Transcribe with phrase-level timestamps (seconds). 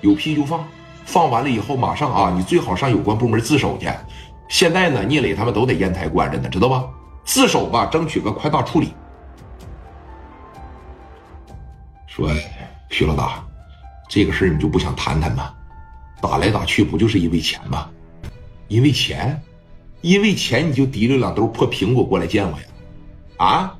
[0.00, 0.66] 有屁就放，
[1.04, 3.88] 放完了以后马上啊，你最好上有关部门自首去。
[4.48, 6.84] 现在呢，聂磊他们都在烟台关着呢，知道吧？
[7.24, 8.92] 自首吧，争取个宽大处理。
[12.06, 12.30] 说，
[12.88, 13.44] 徐老大，
[14.08, 15.52] 这个事儿你就不想谈谈吗？
[16.20, 17.88] 打来打去不就是因为钱吗？
[18.68, 19.40] 因为钱，
[20.00, 22.64] 因为钱你就提溜两兜破苹果过来见我呀？
[23.36, 23.76] 啊？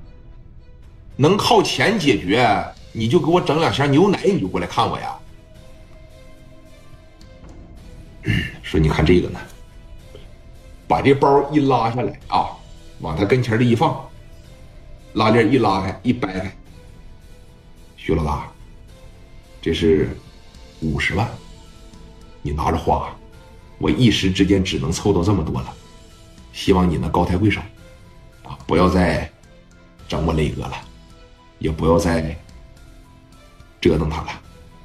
[1.16, 5.18] 能靠钱解决，你就给我整两箱牛奶，你就过来看我呀？
[8.62, 9.40] 说你看这个呢，
[10.86, 12.50] 把这包一拉下来啊，
[13.00, 14.08] 往他跟前的一放，
[15.14, 16.56] 拉链一拉开一掰开，
[17.96, 18.48] 徐老大，
[19.60, 20.08] 这是
[20.80, 21.28] 五十万，
[22.42, 23.14] 你拿着花，
[23.78, 25.74] 我一时之间只能凑到这么多了，
[26.52, 27.60] 希望你能高抬贵手，
[28.44, 29.30] 啊，不要再
[30.06, 30.72] 整我磊哥了，
[31.58, 32.36] 也不要再
[33.80, 34.28] 折腾他了，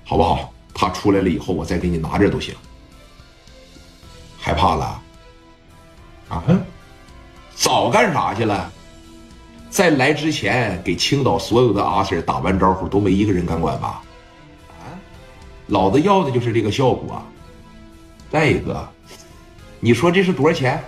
[0.04, 0.52] 好不好？
[0.74, 2.54] 他出来了以后，我再给你拿点都行。
[4.46, 5.01] 害怕了？
[6.29, 6.43] 啊？
[7.55, 8.71] 早干啥去了？
[9.71, 14.04] 在来之前给青岛所有的阿 Sir 打完招呼，都没一个人敢管吧？
[14.70, 14.85] 啊？
[15.65, 17.20] 老子要的就是这个效果。
[18.29, 18.87] 再一个，
[19.79, 20.80] 你说这是多少钱？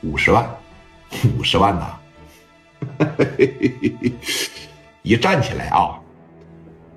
[0.00, 0.48] 五十万，
[1.38, 1.98] 五十万呐！
[5.02, 6.00] 一站起来啊，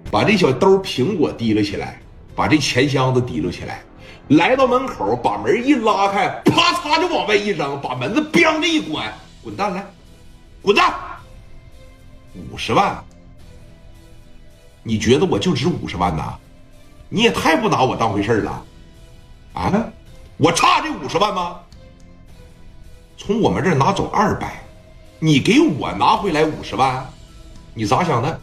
[0.10, 2.00] 把这小兜苹果提溜起来，
[2.34, 3.82] 把这钱箱子提溜起来。
[4.30, 9.86] 来到门口，把门一拉开，啪嚓就往外一扔，把门子“咣”的一关，滚蛋来，
[10.62, 10.94] 滚蛋！
[12.52, 13.04] 五十万，
[14.82, 16.36] 你觉得我就值五十万呐？
[17.10, 18.66] 你也太不拿我当回事了，
[19.54, 19.72] 啊？
[20.38, 21.60] 我差这五十万吗？
[23.18, 24.64] 从我们这儿拿走二百，
[25.20, 27.06] 你给我拿回来五十万，
[27.74, 28.42] 你咋想的？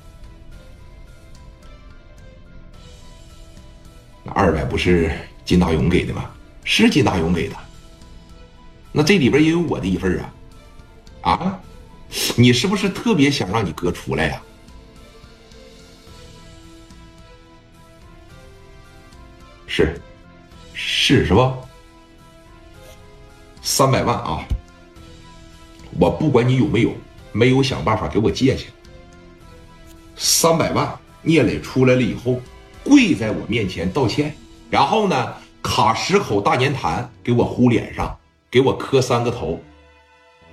[4.23, 5.11] 那二百不是？
[5.51, 6.31] 金大勇给的吗？
[6.63, 7.57] 是金大勇给的。
[8.93, 10.17] 那这里边也有我的一份
[11.23, 11.33] 啊！
[11.33, 11.61] 啊，
[12.37, 14.43] 你是不是特别想让你哥出来呀？
[19.67, 20.01] 是，
[20.73, 21.59] 是是吧？
[23.61, 24.45] 三百万啊！
[25.99, 26.95] 我不管你有没有，
[27.33, 28.69] 没有想办法给我借去。
[30.15, 32.41] 三百万，聂磊出来了以后，
[32.85, 34.33] 跪在我面前道歉。
[34.71, 38.19] 然后呢，卡十口大粘痰给我呼脸上，
[38.51, 39.61] 给我磕三个头，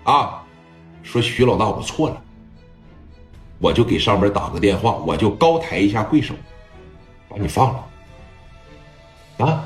[0.03, 0.43] 啊，
[1.03, 2.21] 说徐老大我错了，
[3.59, 6.33] 我就给上边打个电话，我就高抬一下贵手，
[7.29, 9.65] 把你放了，啊，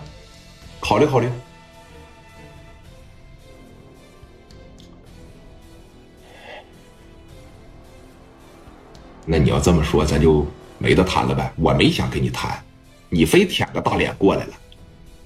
[0.80, 1.30] 考虑考虑。
[9.24, 10.46] 那你要这么说，咱就
[10.78, 11.54] 没得谈了呗。
[11.56, 12.62] 我没想跟你谈。
[13.08, 14.54] 你非舔个大脸过来了，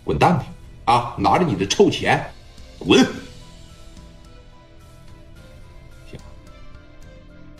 [0.06, 0.46] 滚蛋去！
[0.86, 2.24] 啊，拿着你的臭钱，
[2.78, 3.04] 滚！
[6.10, 6.20] 行，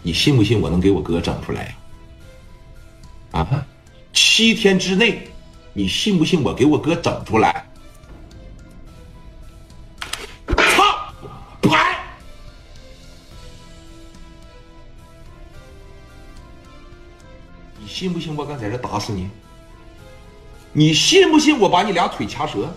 [0.04, 1.76] 你信不信我能给我哥整出来呀？
[3.32, 3.66] 啊，
[4.14, 5.28] 七天之内，
[5.74, 7.68] 你信不信我给我哥整出来？
[10.56, 11.12] 操！
[17.80, 19.28] 你信不信我敢在这打死你？
[20.78, 22.70] 你信不信我把你俩腿掐折？